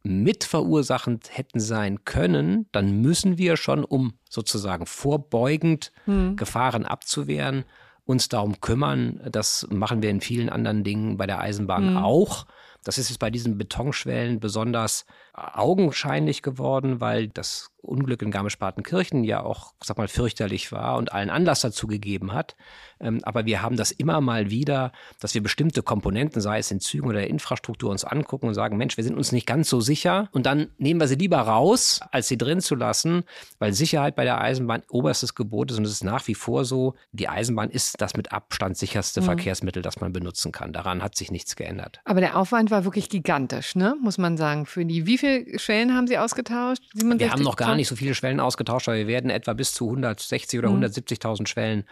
[0.02, 6.36] mitverursachend hätten sein können, dann müssen wir schon, um sozusagen vorbeugend hm.
[6.36, 7.64] Gefahren abzuwehren,
[8.04, 9.20] uns darum kümmern.
[9.30, 11.96] Das machen wir in vielen anderen Dingen bei der Eisenbahn hm.
[11.96, 12.46] auch,
[12.84, 19.42] Das ist jetzt bei diesen Betonschwellen besonders augenscheinlich geworden, weil das Unglück in Garmisch-Partenkirchen ja
[19.42, 22.56] auch, sag mal, fürchterlich war und allen Anlass dazu gegeben hat.
[22.98, 26.80] Ähm, aber wir haben das immer mal wieder, dass wir bestimmte Komponenten, sei es in
[26.80, 29.80] Zügen oder der Infrastruktur, uns angucken und sagen, Mensch, wir sind uns nicht ganz so
[29.80, 30.28] sicher.
[30.32, 33.24] Und dann nehmen wir sie lieber raus, als sie drin zu lassen,
[33.58, 35.78] weil Sicherheit bei der Eisenbahn oberstes Gebot ist.
[35.78, 39.26] Und es ist nach wie vor so, die Eisenbahn ist das mit Abstand sicherste mhm.
[39.26, 40.72] Verkehrsmittel, das man benutzen kann.
[40.72, 42.00] Daran hat sich nichts geändert.
[42.04, 43.96] Aber der Aufwand war wirklich gigantisch, ne?
[44.02, 44.66] muss man sagen.
[44.66, 46.82] Für die, wie viele Schwellen haben Sie ausgetauscht?
[46.94, 49.86] Wir haben noch gar nicht so viele Schwellen ausgetauscht, aber wir werden etwa bis zu
[49.86, 50.84] 160 oder mhm.
[50.84, 51.84] 170.000 Schwellen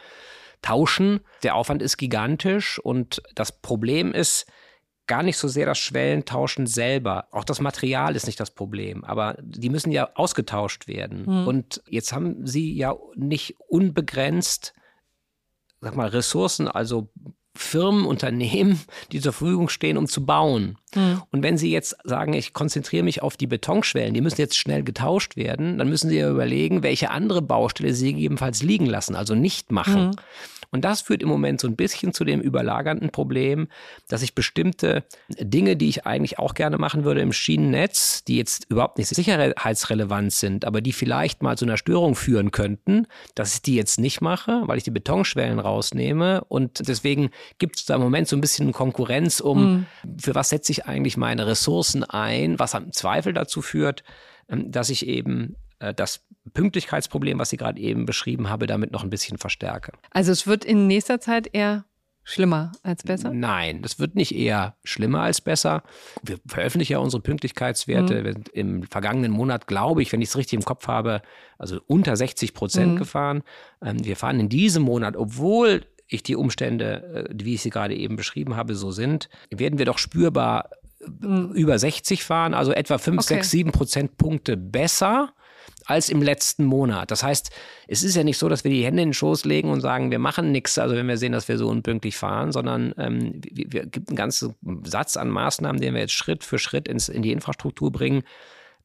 [0.62, 1.20] tauschen.
[1.42, 4.46] Der Aufwand ist gigantisch und das Problem ist,
[5.06, 7.28] gar nicht so sehr das Schwellentauschen selber.
[7.30, 11.24] Auch das Material ist nicht das Problem, aber die müssen ja ausgetauscht werden.
[11.26, 11.46] Mhm.
[11.46, 14.72] Und jetzt haben sie ja nicht unbegrenzt,
[15.80, 17.10] sag mal, Ressourcen, also
[17.56, 18.80] Firmen, Unternehmen,
[19.12, 20.76] die zur Verfügung stehen, um zu bauen.
[20.94, 21.22] Mhm.
[21.30, 24.82] Und wenn Sie jetzt sagen, ich konzentriere mich auf die Betonschwellen, die müssen jetzt schnell
[24.82, 29.34] getauscht werden, dann müssen Sie ja überlegen, welche andere Baustelle Sie gegebenenfalls liegen lassen, also
[29.34, 30.06] nicht machen.
[30.06, 30.16] Mhm.
[30.74, 33.68] Und das führt im Moment so ein bisschen zu dem überlagernden Problem,
[34.08, 35.04] dass ich bestimmte
[35.38, 40.32] Dinge, die ich eigentlich auch gerne machen würde im Schienennetz, die jetzt überhaupt nicht sicherheitsrelevant
[40.32, 43.06] sind, aber die vielleicht mal zu einer Störung führen könnten,
[43.36, 46.42] dass ich die jetzt nicht mache, weil ich die Betonschwellen rausnehme.
[46.48, 50.18] Und deswegen gibt es da im Moment so ein bisschen Konkurrenz um, mhm.
[50.18, 54.02] für was setze ich eigentlich meine Ressourcen ein, was am Zweifel dazu führt,
[54.48, 55.54] ähm, dass ich eben
[55.92, 59.92] das Pünktlichkeitsproblem, was Sie gerade eben beschrieben habe, damit noch ein bisschen verstärke.
[60.10, 61.84] Also es wird in nächster Zeit eher
[62.24, 63.32] schlimmer als besser?
[63.32, 65.82] Nein, das wird nicht eher schlimmer als besser.
[66.22, 68.20] Wir veröffentlichen ja unsere Pünktlichkeitswerte.
[68.20, 68.24] Mhm.
[68.24, 71.22] Wir sind im vergangenen Monat, glaube ich, wenn ich es richtig im Kopf habe,
[71.58, 72.98] also unter 60 Prozent mhm.
[72.98, 73.42] gefahren.
[73.82, 77.94] Ähm, wir fahren in diesem Monat, obwohl ich die Umstände, äh, wie ich sie gerade
[77.94, 80.70] eben beschrieben habe, so sind, werden wir doch spürbar
[81.20, 81.52] mhm.
[81.52, 83.34] über 60 fahren, also etwa 5, okay.
[83.34, 85.34] 6, 7 Prozentpunkte besser
[85.86, 87.10] als im letzten Monat.
[87.10, 87.50] Das heißt,
[87.88, 90.10] es ist ja nicht so, dass wir die Hände in den Schoß legen und sagen,
[90.10, 93.72] wir machen nichts, also wenn wir sehen, dass wir so unpünktlich fahren, sondern ähm, wir,
[93.72, 97.22] wir gibt einen ganzen Satz an Maßnahmen, den wir jetzt Schritt für Schritt ins, in
[97.22, 98.22] die Infrastruktur bringen,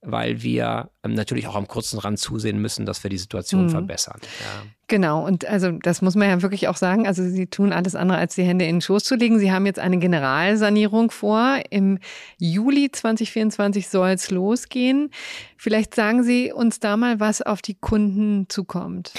[0.02, 3.70] weil wir ähm, natürlich auch am kurzen Rand zusehen müssen, dass wir die Situation mhm.
[3.70, 4.20] verbessern.
[4.22, 4.70] Ja.
[4.90, 7.06] Genau, und also das muss man ja wirklich auch sagen.
[7.06, 9.38] Also Sie tun alles andere, als die Hände in den Schoß zu legen.
[9.38, 11.60] Sie haben jetzt eine Generalsanierung vor.
[11.70, 12.00] Im
[12.40, 15.12] Juli 2024 soll es losgehen.
[15.58, 19.12] Vielleicht sagen Sie uns da mal, was auf die Kunden zukommt.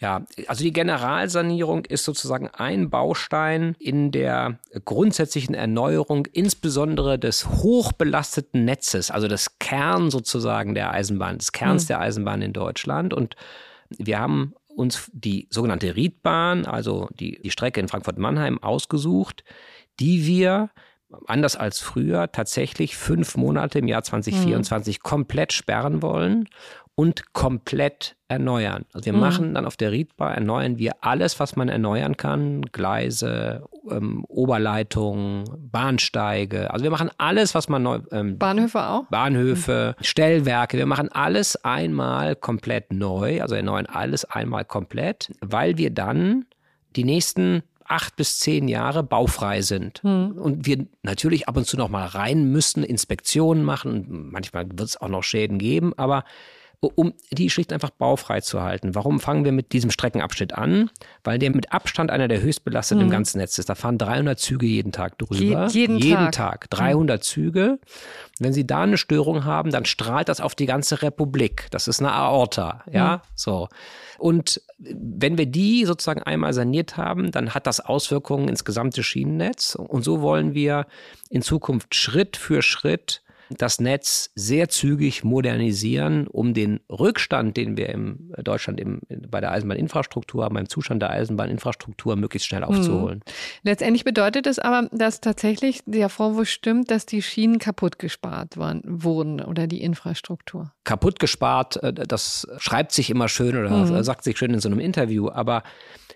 [0.00, 8.64] Ja, also die Generalsanierung ist sozusagen ein Baustein in der grundsätzlichen Erneuerung, insbesondere des hochbelasteten
[8.64, 11.88] Netzes, also des Kern sozusagen der Eisenbahn, des Kerns mhm.
[11.88, 13.14] der Eisenbahn in Deutschland.
[13.14, 13.36] Und
[13.98, 19.44] wir haben uns die sogenannte Riedbahn, also die, die Strecke in Frankfurt-Mannheim, ausgesucht,
[20.00, 20.70] die wir
[21.26, 25.02] anders als früher tatsächlich fünf Monate im Jahr 2024 mhm.
[25.02, 26.48] komplett sperren wollen
[26.94, 28.84] und komplett erneuern.
[28.92, 29.20] Also wir mhm.
[29.20, 32.62] machen dann auf der Riedbar, erneuern wir alles, was man erneuern kann.
[32.72, 36.70] Gleise, ähm, Oberleitungen, Bahnsteige.
[36.70, 38.00] Also wir machen alles, was man neu...
[38.10, 39.04] Ähm, Bahnhöfe auch?
[39.06, 40.04] Bahnhöfe, mhm.
[40.04, 40.76] Stellwerke.
[40.76, 43.40] Wir machen alles einmal komplett neu.
[43.40, 46.44] Also erneuern alles einmal komplett, weil wir dann
[46.94, 50.02] die nächsten acht bis zehn Jahre baufrei sind.
[50.02, 50.32] Mhm.
[50.32, 54.30] Und wir natürlich ab und zu noch mal rein müssen, Inspektionen machen.
[54.32, 56.24] Manchmal wird es auch noch Schäden geben, aber
[56.88, 58.94] um die schlicht einfach baufrei zu halten.
[58.94, 60.90] Warum fangen wir mit diesem Streckenabschnitt an?
[61.22, 63.08] Weil der mit Abstand einer der höchst belasteten mhm.
[63.08, 63.68] im ganzen Netz ist.
[63.68, 65.34] Da fahren 300 Züge jeden Tag drüber.
[65.34, 66.68] Je, jeden, jeden Tag.
[66.68, 66.70] Tag.
[66.70, 67.22] 300 mhm.
[67.22, 67.78] Züge.
[68.40, 71.68] Wenn Sie da eine Störung haben, dann strahlt das auf die ganze Republik.
[71.70, 73.20] Das ist eine Aorta, ja, mhm.
[73.36, 73.68] so.
[74.18, 79.76] Und wenn wir die sozusagen einmal saniert haben, dann hat das Auswirkungen ins gesamte Schienennetz.
[79.76, 80.86] Und so wollen wir
[81.30, 83.21] in Zukunft Schritt für Schritt
[83.58, 89.52] das Netz sehr zügig modernisieren, um den Rückstand, den wir in Deutschland im, bei der
[89.52, 93.20] Eisenbahninfrastruktur haben, beim Zustand der Eisenbahninfrastruktur möglichst schnell aufzuholen.
[93.24, 93.32] Hm.
[93.62, 98.82] Letztendlich bedeutet es aber, dass tatsächlich der Vorwurf stimmt, dass die Schienen kaputt gespart waren,
[98.84, 100.72] wurden oder die Infrastruktur.
[100.84, 104.02] Kaputt gespart, äh, das schreibt sich immer schön oder hm.
[104.02, 105.62] sagt sich schön in so einem Interview, aber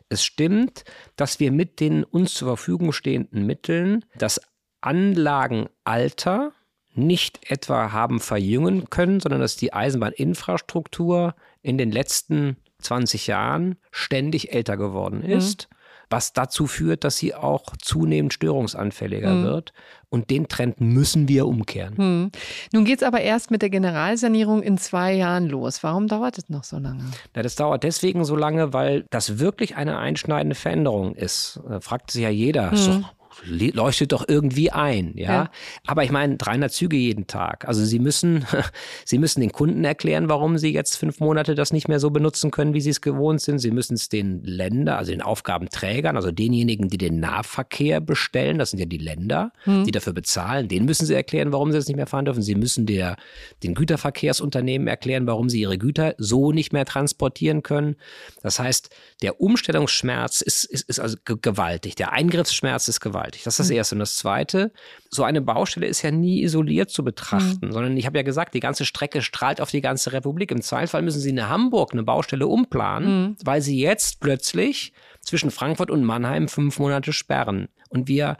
[0.09, 0.85] es stimmt,
[1.17, 4.41] dass wir mit den uns zur Verfügung stehenden Mitteln das
[4.81, 6.53] Anlagenalter
[6.97, 14.53] nicht etwa haben verjüngen können, sondern dass die Eisenbahninfrastruktur in den letzten 20 Jahren ständig
[14.53, 15.31] älter geworden mhm.
[15.31, 15.77] ist, mhm.
[16.11, 19.45] was dazu führt, dass sie auch zunehmend störungsanfälliger mhm.
[19.45, 19.73] wird.
[20.09, 21.95] Und den Trend müssen wir umkehren.
[21.97, 22.31] Mhm.
[22.73, 25.83] Nun geht es aber erst mit der Generalsanierung in zwei Jahren los.
[25.83, 27.05] Warum dauert es noch so lange?
[27.35, 31.61] Na, das dauert deswegen so lange, weil das wirklich eine einschneidende Veränderung ist.
[31.69, 33.05] Da fragt sich ja jeder, so, mhm
[33.45, 35.33] leuchtet doch irgendwie ein, ja.
[35.33, 35.51] ja.
[35.87, 37.67] Aber ich meine, 300 Züge jeden Tag.
[37.69, 38.47] Also Sie müssen,
[39.05, 42.51] Sie müssen den Kunden erklären, warum Sie jetzt fünf Monate das nicht mehr so benutzen
[42.51, 43.59] können, wie Sie es gewohnt sind.
[43.59, 48.71] Sie müssen es den Ländern, also den Aufgabenträgern, also denjenigen, die den Nahverkehr bestellen, das
[48.71, 49.85] sind ja die Länder, hm.
[49.85, 52.43] die dafür bezahlen, denen müssen Sie erklären, warum Sie es nicht mehr fahren dürfen.
[52.43, 53.17] Sie müssen der,
[53.63, 57.97] den Güterverkehrsunternehmen erklären, warum sie ihre Güter so nicht mehr transportieren können.
[58.43, 58.91] Das heißt,
[59.23, 61.95] der Umstellungsschmerz ist, ist, ist also gewaltig.
[61.95, 63.26] Der Eingriffsschmerz ist gewaltig.
[63.33, 63.77] Das ist das hm.
[63.77, 63.95] Erste.
[63.95, 64.73] Und das Zweite,
[65.11, 67.73] so eine Baustelle ist ja nie isoliert zu betrachten, mhm.
[67.73, 70.51] sondern ich habe ja gesagt, die ganze Strecke strahlt auf die ganze Republik.
[70.51, 73.37] Im Zweifelsfall müssen Sie in Hamburg eine Baustelle umplanen, mhm.
[73.45, 77.69] weil Sie jetzt plötzlich zwischen Frankfurt und Mannheim fünf Monate sperren.
[77.89, 78.37] Und wir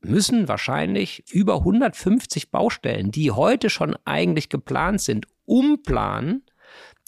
[0.00, 6.42] müssen wahrscheinlich über 150 Baustellen, die heute schon eigentlich geplant sind, umplanen,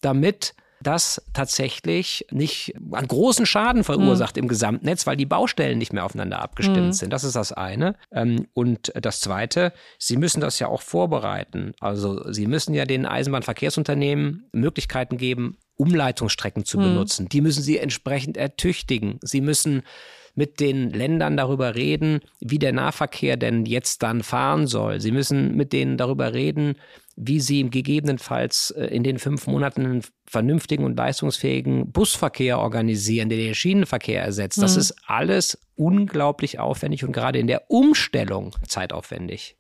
[0.00, 4.42] damit das tatsächlich nicht einen großen Schaden verursacht mhm.
[4.42, 6.92] im Gesamtnetz, weil die Baustellen nicht mehr aufeinander abgestimmt mhm.
[6.92, 7.12] sind.
[7.12, 7.96] Das ist das eine.
[8.12, 11.74] Ähm, und das zweite, Sie müssen das ja auch vorbereiten.
[11.80, 16.82] Also Sie müssen ja den Eisenbahnverkehrsunternehmen Möglichkeiten geben, Umleitungsstrecken zu mhm.
[16.82, 17.28] benutzen.
[17.28, 19.18] Die müssen Sie entsprechend ertüchtigen.
[19.22, 19.82] Sie müssen
[20.36, 25.00] mit den Ländern darüber reden, wie der Nahverkehr denn jetzt dann fahren soll.
[25.00, 26.76] Sie müssen mit denen darüber reden,
[27.16, 33.38] wie sie gegebenenfalls äh, in den fünf Monaten einen vernünftigen und leistungsfähigen Busverkehr organisieren, der
[33.38, 34.60] den Schienenverkehr ersetzt.
[34.60, 34.80] Das mhm.
[34.80, 39.56] ist alles unglaublich aufwendig und gerade in der Umstellung zeitaufwendig.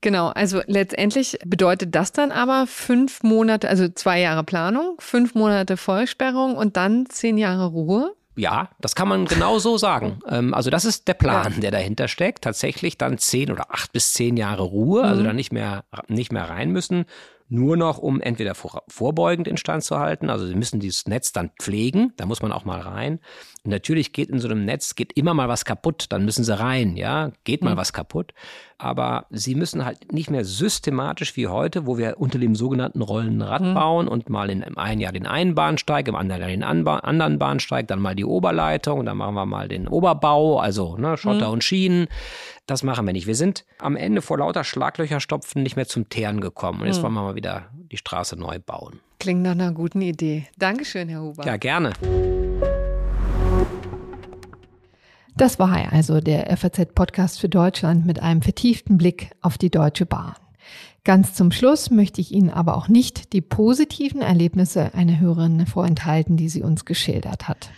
[0.00, 5.76] Genau, also letztendlich bedeutet das dann aber fünf Monate, also zwei Jahre Planung, fünf Monate
[5.76, 8.14] Vollsperrung und dann zehn Jahre Ruhe.
[8.40, 10.20] Ja, das kann man genau so sagen.
[10.26, 11.60] Ähm, also das ist der Plan, ja.
[11.60, 12.42] der dahinter steckt.
[12.42, 15.26] Tatsächlich dann zehn oder acht bis zehn Jahre Ruhe, also mhm.
[15.26, 17.04] dann nicht mehr, nicht mehr rein müssen
[17.50, 21.50] nur noch, um entweder vor, vorbeugend instand zu halten, also sie müssen dieses Netz dann
[21.60, 23.18] pflegen, da muss man auch mal rein.
[23.62, 26.58] Und natürlich geht in so einem Netz, geht immer mal was kaputt, dann müssen sie
[26.58, 27.78] rein, ja, geht mal mhm.
[27.78, 28.32] was kaputt.
[28.78, 33.42] Aber sie müssen halt nicht mehr systematisch wie heute, wo wir unter dem sogenannten rollenden
[33.42, 33.74] Rad mhm.
[33.74, 37.38] bauen und mal in, im einen Jahr den einen Bahnsteig, im anderen Jahr den anderen
[37.38, 41.52] Bahnsteig, dann mal die Oberleitung, dann machen wir mal den Oberbau, also ne, Schotter mhm.
[41.52, 42.08] und Schienen.
[42.66, 43.26] Das machen wir nicht.
[43.26, 46.80] Wir sind am Ende vor lauter Schlaglöcherstopfen nicht mehr zum Teeren gekommen.
[46.80, 47.02] Und jetzt hm.
[47.02, 49.00] wollen wir mal wieder die Straße neu bauen.
[49.18, 50.46] Klingt nach einer guten Idee.
[50.56, 51.44] Dankeschön, Herr Huber.
[51.44, 51.92] Ja, gerne.
[55.40, 60.34] Das war also der FAZ-Podcast für Deutschland mit einem vertieften Blick auf die Deutsche Bahn.
[61.02, 66.36] Ganz zum Schluss möchte ich Ihnen aber auch nicht die positiven Erlebnisse einer Hörerin vorenthalten,
[66.36, 67.70] die sie uns geschildert hat.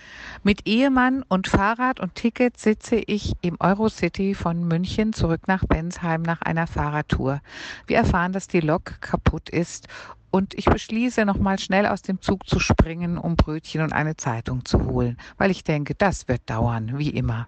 [0.44, 6.22] Mit Ehemann und Fahrrad und Ticket sitze ich im Eurocity von München zurück nach Bensheim
[6.22, 7.40] nach einer Fahrradtour.
[7.86, 9.86] Wir erfahren, dass die Lok kaputt ist
[10.32, 14.64] und ich beschließe, nochmal schnell aus dem Zug zu springen, um Brötchen und eine Zeitung
[14.64, 17.46] zu holen, weil ich denke, das wird dauern, wie immer.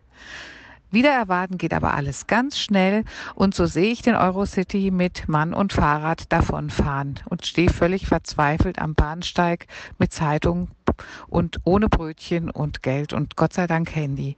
[0.93, 3.03] Wieder erwarten geht aber alles ganz schnell
[3.35, 8.79] und so sehe ich den Eurocity mit Mann und Fahrrad davonfahren und stehe völlig verzweifelt
[8.79, 9.67] am Bahnsteig
[9.99, 10.69] mit Zeitung
[11.28, 14.37] und ohne Brötchen und Geld und Gott sei Dank Handy.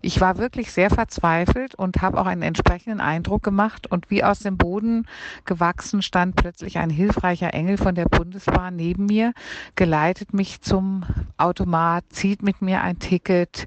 [0.00, 4.40] Ich war wirklich sehr verzweifelt und habe auch einen entsprechenden Eindruck gemacht und wie aus
[4.40, 5.06] dem Boden
[5.44, 9.32] gewachsen stand plötzlich ein hilfreicher Engel von der Bundesbahn neben mir,
[9.76, 11.04] geleitet mich zum
[11.36, 13.66] Automat, zieht mit mir ein Ticket,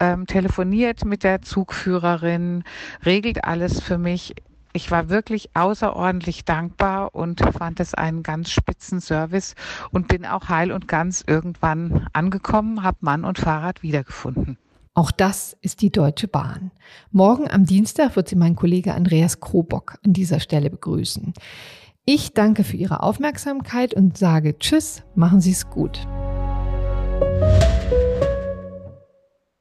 [0.00, 2.64] ähm, telefoniert mit der Zugführerin,
[3.04, 4.34] regelt alles für mich
[4.76, 9.54] ich war wirklich außerordentlich dankbar und fand es einen ganz spitzen Service
[9.90, 14.58] und bin auch heil und ganz irgendwann angekommen, habe Mann und Fahrrad wiedergefunden.
[14.94, 16.70] Auch das ist die Deutsche Bahn.
[17.10, 21.34] Morgen am Dienstag wird sie mein Kollege Andreas Krobock an dieser Stelle begrüßen.
[22.04, 26.06] Ich danke für Ihre Aufmerksamkeit und sage Tschüss, machen Sie es gut.